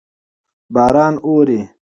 باران 0.73 1.15
اوري. 1.29 1.59